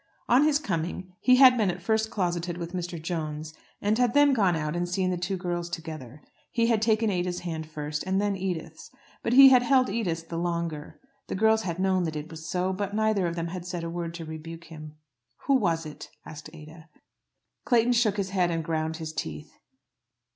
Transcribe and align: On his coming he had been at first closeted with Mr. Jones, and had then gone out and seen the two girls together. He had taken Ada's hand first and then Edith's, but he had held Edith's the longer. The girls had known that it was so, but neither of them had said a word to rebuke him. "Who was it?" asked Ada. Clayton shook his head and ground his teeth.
On 0.27 0.45
his 0.45 0.57
coming 0.57 1.13
he 1.19 1.35
had 1.35 1.57
been 1.59 1.69
at 1.69 1.79
first 1.83 2.09
closeted 2.09 2.57
with 2.57 2.73
Mr. 2.73 2.99
Jones, 2.99 3.53
and 3.79 3.99
had 3.99 4.15
then 4.15 4.33
gone 4.33 4.55
out 4.55 4.75
and 4.75 4.89
seen 4.89 5.11
the 5.11 5.15
two 5.17 5.37
girls 5.37 5.69
together. 5.69 6.23
He 6.49 6.65
had 6.65 6.81
taken 6.81 7.11
Ada's 7.11 7.41
hand 7.41 7.69
first 7.69 8.01
and 8.07 8.19
then 8.19 8.35
Edith's, 8.35 8.89
but 9.21 9.33
he 9.33 9.49
had 9.49 9.61
held 9.61 9.91
Edith's 9.91 10.23
the 10.23 10.39
longer. 10.39 10.99
The 11.27 11.35
girls 11.35 11.61
had 11.61 11.77
known 11.77 12.05
that 12.05 12.15
it 12.15 12.31
was 12.31 12.49
so, 12.49 12.73
but 12.73 12.95
neither 12.95 13.27
of 13.27 13.35
them 13.35 13.49
had 13.49 13.63
said 13.63 13.83
a 13.83 13.91
word 13.91 14.15
to 14.15 14.25
rebuke 14.25 14.63
him. 14.71 14.95
"Who 15.45 15.53
was 15.53 15.85
it?" 15.85 16.09
asked 16.25 16.49
Ada. 16.51 16.89
Clayton 17.65 17.93
shook 17.93 18.17
his 18.17 18.31
head 18.31 18.49
and 18.49 18.63
ground 18.63 18.97
his 18.97 19.13
teeth. 19.13 19.53